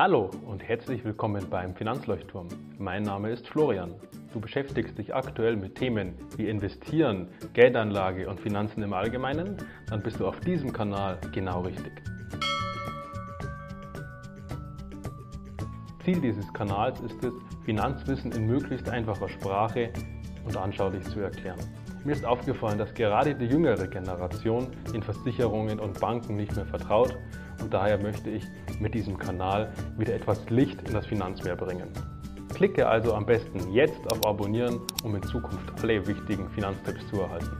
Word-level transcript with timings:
Hallo 0.00 0.30
und 0.46 0.62
herzlich 0.62 1.04
willkommen 1.04 1.50
beim 1.50 1.74
Finanzleuchtturm. 1.74 2.46
Mein 2.78 3.02
Name 3.02 3.32
ist 3.32 3.48
Florian. 3.48 3.96
Du 4.32 4.38
beschäftigst 4.38 4.96
dich 4.96 5.12
aktuell 5.12 5.56
mit 5.56 5.74
Themen 5.74 6.14
wie 6.36 6.48
Investieren, 6.48 7.26
Geldanlage 7.52 8.28
und 8.30 8.38
Finanzen 8.38 8.84
im 8.84 8.92
Allgemeinen? 8.92 9.56
Dann 9.90 10.00
bist 10.00 10.20
du 10.20 10.28
auf 10.28 10.38
diesem 10.38 10.72
Kanal 10.72 11.18
genau 11.32 11.62
richtig. 11.62 11.90
Ziel 16.04 16.20
dieses 16.20 16.46
Kanals 16.52 17.00
ist 17.00 17.24
es, 17.24 17.32
Finanzwissen 17.64 18.30
in 18.30 18.46
möglichst 18.46 18.88
einfacher 18.88 19.28
Sprache 19.28 19.92
und 20.44 20.56
anschaulich 20.56 21.02
zu 21.08 21.18
erklären. 21.18 21.58
Mir 22.08 22.14
ist 22.14 22.24
aufgefallen, 22.24 22.78
dass 22.78 22.94
gerade 22.94 23.34
die 23.34 23.44
jüngere 23.44 23.86
Generation 23.86 24.68
den 24.94 25.02
Versicherungen 25.02 25.78
und 25.78 26.00
Banken 26.00 26.36
nicht 26.36 26.56
mehr 26.56 26.64
vertraut 26.64 27.14
und 27.60 27.74
daher 27.74 27.98
möchte 27.98 28.30
ich 28.30 28.46
mit 28.80 28.94
diesem 28.94 29.18
Kanal 29.18 29.74
wieder 29.98 30.14
etwas 30.14 30.48
Licht 30.48 30.80
in 30.88 30.94
das 30.94 31.04
Finanzmeer 31.04 31.54
bringen. 31.54 31.92
Klicke 32.54 32.88
also 32.88 33.12
am 33.12 33.26
besten 33.26 33.74
jetzt 33.74 34.10
auf 34.10 34.24
Abonnieren, 34.24 34.80
um 35.04 35.16
in 35.16 35.22
Zukunft 35.22 35.70
alle 35.82 36.06
wichtigen 36.06 36.48
Finanztipps 36.48 37.06
zu 37.08 37.20
erhalten. 37.20 37.54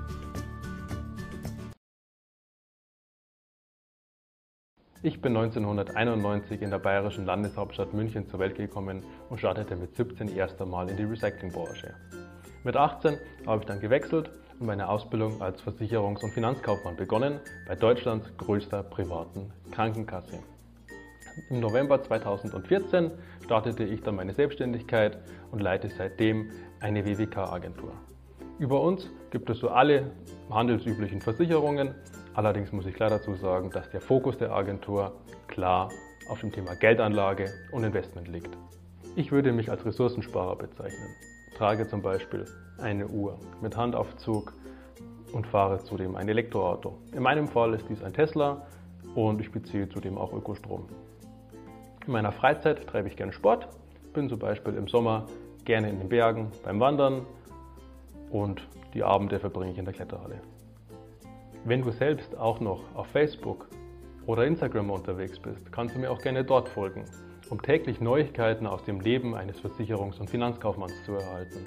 Ich 5.03 5.20
bin 5.20 5.37
1991 5.37 6.62
in 6.62 6.70
der 6.70 6.78
bayerischen 6.78 7.27
Landeshauptstadt 7.27 7.92
München 7.92 8.27
zur 8.30 8.39
Welt 8.39 8.56
gekommen 8.56 9.05
und 9.28 9.37
startete 9.41 9.77
mit 9.77 9.95
17 9.95 10.34
erst 10.34 10.59
einmal 10.62 10.89
in 10.89 10.97
die 10.97 11.05
Recyclingbranche. 11.05 11.95
Mit 12.65 12.77
18 12.77 13.19
habe 13.47 13.61
ich 13.61 13.67
dann 13.67 13.80
gewechselt 13.80 14.30
und 14.59 14.67
meine 14.67 14.89
Ausbildung 14.89 15.41
als 15.41 15.62
Versicherungs- 15.62 16.25
und 16.25 16.33
Finanzkaufmann 16.33 16.97
begonnen 16.97 17.39
bei 17.69 17.77
Deutschlands 17.77 18.37
größter 18.37 18.83
privaten 18.83 19.53
Krankenkasse. 19.70 20.41
Im 21.50 21.61
November 21.61 22.03
2014 22.03 23.12
startete 23.45 23.84
ich 23.84 24.03
dann 24.03 24.17
meine 24.17 24.34
Selbstständigkeit 24.34 25.19
und 25.53 25.61
leite 25.61 25.89
seitdem 25.89 26.50
eine 26.81 27.06
WWK-Agentur. 27.06 27.92
Über 28.59 28.81
uns 28.81 29.09
gibt 29.31 29.48
es 29.50 29.61
so 29.61 29.69
alle 29.69 30.11
handelsüblichen 30.50 31.20
Versicherungen. 31.20 31.95
Allerdings 32.34 32.72
muss 32.72 32.87
ich 32.87 32.95
klar 32.95 33.11
dazu 33.11 33.34
sagen, 33.34 33.70
dass 33.70 33.89
der 33.91 34.00
Fokus 34.00 34.37
der 34.37 34.50
Agentur 34.50 35.12
klar 35.47 35.91
auf 36.28 36.41
dem 36.41 36.50
Thema 36.50 36.75
Geldanlage 36.75 37.53
und 37.70 37.84
Investment 37.84 38.27
liegt. 38.27 38.59
Ich 39.15 39.31
würde 39.31 39.53
mich 39.53 39.70
als 39.70 39.87
Ressourcensparer 39.87 40.56
bezeichnen 40.56 41.15
trage 41.56 41.88
zum 41.88 42.02
Beispiel 42.02 42.44
eine 42.78 43.06
Uhr 43.06 43.38
mit 43.60 43.77
Handaufzug 43.77 44.52
und 45.32 45.46
fahre 45.46 45.82
zudem 45.84 46.16
ein 46.16 46.28
Elektroauto. 46.28 46.98
In 47.12 47.22
meinem 47.22 47.48
Fall 47.48 47.74
ist 47.74 47.88
dies 47.88 48.02
ein 48.02 48.12
Tesla 48.12 48.66
und 49.14 49.41
ich 49.41 49.50
beziehe 49.50 49.88
zudem 49.88 50.16
auch 50.16 50.32
Ökostrom. 50.32 50.88
In 52.06 52.12
meiner 52.12 52.32
Freizeit 52.32 52.86
treibe 52.86 53.08
ich 53.08 53.16
gerne 53.16 53.32
Sport, 53.32 53.69
bin 54.14 54.28
zum 54.28 54.38
Beispiel 54.38 54.74
im 54.74 54.88
Sommer 54.88 55.26
gerne 55.64 55.91
in 55.91 55.98
den 55.98 56.08
Bergen 56.08 56.50
beim 56.64 56.80
Wandern 56.80 57.26
und 58.30 58.66
die 58.94 59.02
Abende 59.02 59.38
verbringe 59.38 59.72
ich 59.72 59.78
in 59.78 59.84
der 59.84 59.94
Kletterhalle. 59.94 60.41
Wenn 61.64 61.82
du 61.82 61.91
selbst 61.91 62.36
auch 62.38 62.60
noch 62.60 62.80
auf 62.94 63.08
Facebook 63.08 63.69
oder 64.29 64.47
Instagram 64.47 64.91
unterwegs 64.91 65.41
bist, 65.41 65.73
kannst 65.73 65.97
du 65.97 65.98
mir 65.98 66.12
auch 66.12 66.23
gerne 66.23 66.45
dort 66.45 66.69
folgen 66.69 67.05
um 67.51 67.62
täglich 67.62 68.01
Neuigkeiten 68.01 68.67
aus 68.67 68.84
dem 68.84 69.01
Leben 69.01 69.34
eines 69.34 69.62
Versicherungs- 69.62 70.21
und 70.21 70.29
Finanzkaufmanns 70.31 71.05
zu 71.05 71.12
erhalten. 71.15 71.67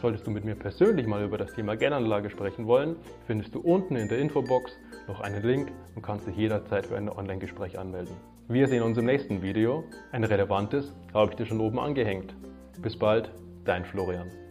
Solltest 0.00 0.26
du 0.26 0.30
mit 0.30 0.44
mir 0.44 0.54
persönlich 0.54 1.06
mal 1.06 1.24
über 1.24 1.38
das 1.38 1.54
Thema 1.54 1.76
Geldanlage 1.76 2.30
sprechen 2.30 2.66
wollen, 2.66 2.96
findest 3.26 3.54
du 3.54 3.60
unten 3.60 3.96
in 3.96 4.08
der 4.08 4.18
Infobox 4.18 4.78
noch 5.08 5.20
einen 5.20 5.42
Link 5.42 5.72
und 5.94 6.02
kannst 6.02 6.26
dich 6.26 6.36
jederzeit 6.36 6.86
für 6.86 6.96
ein 6.96 7.08
Online-Gespräch 7.08 7.78
anmelden. 7.78 8.14
Wir 8.48 8.68
sehen 8.68 8.82
uns 8.82 8.98
im 8.98 9.06
nächsten 9.06 9.42
Video. 9.42 9.84
Ein 10.12 10.24
relevantes 10.24 10.94
habe 11.14 11.30
ich 11.30 11.36
dir 11.36 11.46
schon 11.46 11.60
oben 11.60 11.78
angehängt. 11.78 12.34
Bis 12.80 12.96
bald, 12.96 13.32
dein 13.64 13.84
Florian. 13.84 14.45